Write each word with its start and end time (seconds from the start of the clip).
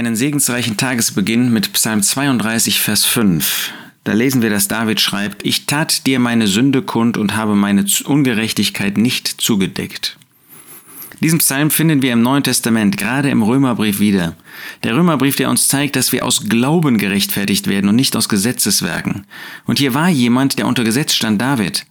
einen 0.00 0.16
segensreichen 0.16 0.78
Tagesbeginn 0.78 1.52
mit 1.52 1.74
Psalm 1.74 2.02
32, 2.02 2.80
Vers 2.80 3.04
5. 3.04 3.70
Da 4.02 4.14
lesen 4.14 4.40
wir, 4.40 4.48
dass 4.48 4.66
David 4.66 4.98
schreibt, 4.98 5.44
Ich 5.44 5.66
tat 5.66 6.06
dir 6.06 6.18
meine 6.18 6.46
Sünde 6.46 6.80
kund 6.80 7.18
und 7.18 7.36
habe 7.36 7.54
meine 7.54 7.84
Ungerechtigkeit 8.06 8.96
nicht 8.96 9.28
zugedeckt. 9.28 10.16
Diesen 11.20 11.40
Psalm 11.40 11.70
finden 11.70 12.00
wir 12.00 12.14
im 12.14 12.22
Neuen 12.22 12.42
Testament, 12.42 12.96
gerade 12.96 13.28
im 13.28 13.42
Römerbrief 13.42 14.00
wieder. 14.00 14.36
Der 14.84 14.96
Römerbrief, 14.96 15.36
der 15.36 15.50
uns 15.50 15.68
zeigt, 15.68 15.96
dass 15.96 16.12
wir 16.12 16.24
aus 16.24 16.48
Glauben 16.48 16.96
gerechtfertigt 16.96 17.66
werden 17.66 17.90
und 17.90 17.96
nicht 17.96 18.16
aus 18.16 18.30
Gesetzeswerken. 18.30 19.26
Und 19.66 19.78
hier 19.78 19.92
war 19.92 20.08
jemand, 20.08 20.58
der 20.58 20.66
unter 20.66 20.82
Gesetz 20.82 21.12
stand, 21.12 21.42
David. 21.42 21.84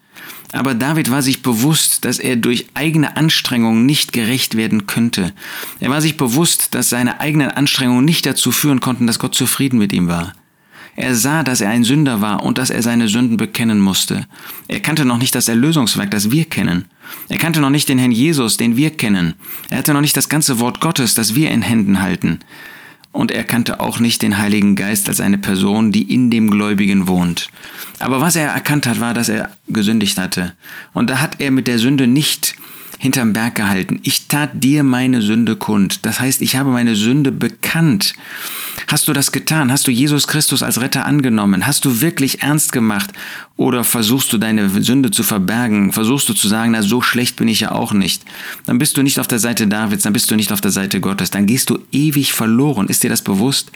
Aber 0.52 0.74
David 0.74 1.12
war 1.12 1.22
sich 1.22 1.42
bewusst, 1.42 2.06
dass 2.06 2.18
er 2.18 2.36
durch 2.36 2.68
eigene 2.74 3.18
Anstrengungen 3.18 3.86
nicht 3.86 4.14
gerecht 4.14 4.56
werden 4.56 4.88
könnte. 4.88 5.32
Er 5.80 5.90
war 5.90 6.02
sich 6.02 6.18
bewusst, 6.18 6.74
dass 6.74 6.90
seine 6.90 7.20
eigenen 7.20 7.52
Anstrengungen 7.52 8.06
nicht 8.06 8.26
dazu 8.26 8.52
führen 8.52 8.80
konnten, 8.80 9.06
dass 9.06 9.20
Gott 9.20 9.36
zufrieden 9.36 9.78
mit 9.78 9.94
ihm 9.94 10.08
war. 10.08 10.34
Er 10.96 11.16
sah, 11.16 11.44
dass 11.44 11.62
er 11.62 11.70
ein 11.70 11.84
Sünder 11.84 12.20
war 12.20 12.44
und 12.44 12.58
dass 12.58 12.72
er 12.72 12.84
seine 12.84 13.08
Sünden 13.08 13.38
bekennen 13.38 13.80
musste. 13.80 14.28
Er 14.68 14.82
kannte 14.82 15.06
noch 15.06 15.18
nicht 15.18 15.34
das 15.34 15.48
Erlösungswerk, 15.48 16.12
das 16.12 16.32
wir 16.32 16.46
kennen. 16.46 16.86
Er 17.30 17.38
kannte 17.38 17.62
noch 17.62 17.70
nicht 17.70 17.88
den 17.88 18.00
Herrn 18.00 18.12
Jesus, 18.12 18.58
den 18.58 18.76
wir 18.76 18.90
kennen. 18.90 19.36
Er 19.70 19.78
hatte 19.78 19.94
noch 19.94 20.02
nicht 20.02 20.18
das 20.18 20.30
ganze 20.30 20.60
Wort 20.60 20.82
Gottes, 20.82 21.14
das 21.14 21.36
wir 21.36 21.52
in 21.52 21.62
Händen 21.62 22.02
halten. 22.02 22.40
Und 23.12 23.32
er 23.32 23.44
kannte 23.44 23.80
auch 23.80 24.00
nicht 24.00 24.22
den 24.22 24.38
Heiligen 24.38 24.76
Geist 24.76 25.10
als 25.10 25.20
eine 25.20 25.38
Person, 25.38 25.92
die 25.92 26.14
in 26.14 26.30
dem 26.30 26.52
Gläubigen 26.52 27.08
wohnt. 27.08 27.50
Aber 27.98 28.22
was 28.22 28.36
er 28.36 28.50
erkannt 28.50 28.86
hat, 28.86 29.00
war, 29.00 29.14
dass 29.14 29.30
er 29.30 29.50
gesündigt 29.68 30.18
hatte. 30.18 30.54
Und 30.94 31.10
da 31.10 31.20
hat 31.20 31.42
er 31.42 31.52
mit 31.52 31.68
der 31.68 31.80
Sünde 31.80 32.08
nicht 32.08 32.56
hinterm 33.00 33.34
Berg 33.34 33.56
gehalten. 33.56 34.00
Ich 34.04 34.28
tat 34.28 34.64
dir 34.64 34.84
meine 34.84 35.22
Sünde 35.22 35.56
kund. 35.56 36.06
Das 36.06 36.20
heißt, 36.20 36.42
ich 36.42 36.56
habe 36.56 36.70
meine 36.70 36.96
Sünde 36.96 37.32
bekannt. 37.32 38.14
Hast 38.90 39.08
du 39.08 39.14
das 39.14 39.32
getan? 39.32 39.72
Hast 39.72 39.86
du 39.86 39.92
Jesus 39.92 40.28
Christus 40.28 40.64
als 40.64 40.82
Retter 40.82 41.06
angenommen? 41.06 41.68
Hast 41.68 41.86
du 41.86 42.02
wirklich 42.02 42.42
ernst 42.42 42.72
gemacht? 42.72 43.12
Oder 43.56 43.84
versuchst 43.84 44.34
du 44.34 44.40
deine 44.40 44.68
Sünde 44.82 45.12
zu 45.12 45.22
verbergen? 45.22 45.94
Versuchst 45.94 46.28
du 46.28 46.34
zu 46.34 46.48
sagen, 46.48 46.72
na 46.72 46.82
so 46.82 47.00
schlecht 47.00 47.36
bin 47.36 47.48
ich 47.48 47.60
ja 47.60 47.72
auch 47.72 47.94
nicht? 47.94 48.24
Dann 48.66 48.80
bist 48.80 48.98
du 48.98 49.04
nicht 49.04 49.20
auf 49.20 49.28
der 49.28 49.38
Seite 49.38 49.68
Davids, 49.68 50.02
dann 50.02 50.14
bist 50.14 50.32
du 50.32 50.36
nicht 50.36 50.52
auf 50.52 50.62
der 50.62 50.72
Seite 50.72 51.02
Gottes. 51.02 51.30
Dann 51.30 51.46
gehst 51.46 51.70
du 51.70 51.78
ewig 51.92 52.34
verloren. 52.34 52.88
Ist 52.88 53.04
dir 53.04 53.12
das 53.12 53.22
bewusst? 53.22 53.72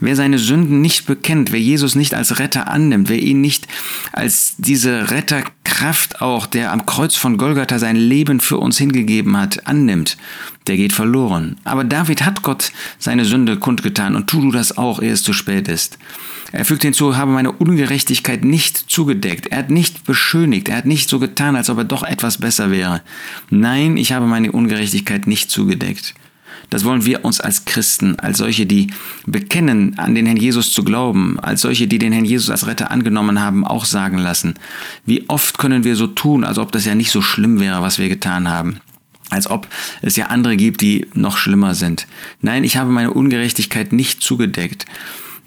Wer 0.00 0.16
seine 0.16 0.40
Sünden 0.40 0.80
nicht 0.80 1.06
bekennt, 1.06 1.52
wer 1.52 1.60
Jesus 1.60 1.94
nicht 1.94 2.14
als 2.14 2.40
Retter 2.40 2.66
annimmt, 2.66 3.08
wer 3.08 3.22
ihn 3.22 3.40
nicht 3.40 3.68
als 4.10 4.54
diese 4.58 5.12
Retterkraft 5.12 6.20
auch, 6.20 6.46
der 6.46 6.72
am 6.72 6.84
Kreuz 6.84 7.14
von 7.14 7.36
Golgatha 7.36 7.78
sein 7.78 7.94
Leben 7.94 8.40
für 8.40 8.58
uns 8.58 8.76
hingegeben 8.76 9.36
hat, 9.36 9.68
annimmt, 9.68 10.16
der 10.68 10.76
geht 10.76 10.92
verloren. 10.92 11.56
Aber 11.64 11.84
David 11.84 12.24
hat 12.24 12.42
Gott 12.42 12.72
seine 12.98 13.24
Sünde 13.24 13.56
kundgetan 13.56 14.14
und 14.14 14.28
tu 14.28 14.40
du 14.40 14.50
das 14.52 14.76
auch, 14.76 15.00
ehe 15.00 15.12
es 15.12 15.22
zu 15.22 15.32
spät 15.32 15.68
ist. 15.68 15.98
Er 16.52 16.64
fügt 16.64 16.82
hinzu, 16.82 17.16
habe 17.16 17.30
meine 17.30 17.52
Ungerechtigkeit 17.52 18.44
nicht 18.44 18.76
zugedeckt. 18.90 19.48
Er 19.48 19.58
hat 19.58 19.70
nicht 19.70 20.04
beschönigt. 20.04 20.68
Er 20.68 20.76
hat 20.78 20.86
nicht 20.86 21.08
so 21.08 21.18
getan, 21.18 21.56
als 21.56 21.68
ob 21.68 21.78
er 21.78 21.84
doch 21.84 22.02
etwas 22.02 22.38
besser 22.38 22.70
wäre. 22.70 23.02
Nein, 23.50 23.96
ich 23.96 24.12
habe 24.12 24.26
meine 24.26 24.52
Ungerechtigkeit 24.52 25.26
nicht 25.26 25.50
zugedeckt. 25.50 26.14
Das 26.70 26.84
wollen 26.84 27.06
wir 27.06 27.24
uns 27.24 27.40
als 27.40 27.64
Christen, 27.64 28.18
als 28.18 28.38
solche, 28.38 28.66
die 28.66 28.88
bekennen, 29.26 29.98
an 29.98 30.14
den 30.14 30.26
Herrn 30.26 30.36
Jesus 30.36 30.72
zu 30.72 30.84
glauben, 30.84 31.38
als 31.40 31.62
solche, 31.62 31.86
die 31.86 31.98
den 31.98 32.12
Herrn 32.12 32.26
Jesus 32.26 32.50
als 32.50 32.66
Retter 32.66 32.90
angenommen 32.90 33.40
haben, 33.40 33.64
auch 33.64 33.86
sagen 33.86 34.18
lassen. 34.18 34.54
Wie 35.06 35.28
oft 35.28 35.56
können 35.56 35.84
wir 35.84 35.96
so 35.96 36.06
tun, 36.06 36.44
als 36.44 36.58
ob 36.58 36.72
das 36.72 36.84
ja 36.84 36.94
nicht 36.94 37.10
so 37.10 37.22
schlimm 37.22 37.58
wäre, 37.58 37.82
was 37.82 37.98
wir 37.98 38.08
getan 38.08 38.48
haben 38.48 38.80
als 39.30 39.48
ob 39.50 39.68
es 40.02 40.16
ja 40.16 40.26
andere 40.26 40.56
gibt, 40.56 40.80
die 40.80 41.06
noch 41.14 41.36
schlimmer 41.36 41.74
sind. 41.74 42.06
Nein, 42.40 42.64
ich 42.64 42.76
habe 42.76 42.90
meine 42.90 43.12
Ungerechtigkeit 43.12 43.92
nicht 43.92 44.22
zugedeckt. 44.22 44.86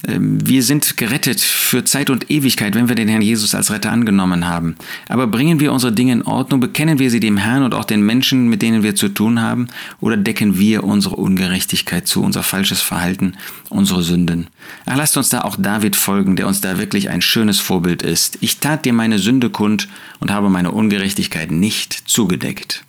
Ähm, 0.08 0.46
wir 0.46 0.64
sind 0.64 0.98
gerettet 0.98 1.42
für 1.42 1.84
Zeit 1.84 2.10
und 2.10 2.32
Ewigkeit, 2.32 2.76
wenn 2.76 2.90
wir 2.90 2.96
den 2.96 3.08
Herrn 3.08 3.22
Jesus 3.22 3.54
als 3.54 3.72
Retter 3.72 3.92
angenommen 3.92 4.48
haben. 4.48 4.76
Aber 5.08 5.28
bringen 5.28 5.60
wir 5.60 5.72
unsere 5.72 5.92
Dinge 5.92 6.14
in 6.14 6.24
Ordnung, 6.24 6.60
bekennen 6.60 7.00
wir 7.00 7.12
sie 7.12 7.20
dem 7.20 7.38
Herrn 7.38 7.64
und 7.64 7.74
auch 7.74 7.86
den 7.86 8.06
Menschen, 8.06 8.50
mit 8.50 8.62
denen 8.62 8.84
wir 8.84 8.96
zu 8.96 9.10
tun 9.10 9.42
haben, 9.42 9.68
oder 10.00 10.18
decken 10.18 10.58
wir 10.58 10.84
unsere 10.84 11.16
Ungerechtigkeit 11.16 12.08
zu, 12.08 12.24
unser 12.24 12.44
falsches 12.44 12.82
Verhalten, 12.82 13.36
unsere 13.70 14.02
Sünden? 14.02 14.48
Ach, 14.86 14.98
lasst 14.98 15.18
uns 15.18 15.30
da 15.30 15.42
auch 15.42 15.56
David 15.58 15.96
folgen, 15.96 16.36
der 16.36 16.48
uns 16.48 16.62
da 16.62 16.80
wirklich 16.80 17.10
ein 17.10 17.22
schönes 17.22 17.60
Vorbild 17.60 18.02
ist. 18.02 18.38
Ich 18.42 18.60
tat 18.60 18.86
dir 18.86 18.94
meine 18.94 19.20
Sünde 19.20 19.50
kund 19.50 19.88
und 20.20 20.32
habe 20.32 20.50
meine 20.50 20.72
Ungerechtigkeit 20.72 21.52
nicht 21.52 21.94
zugedeckt. 21.94 22.84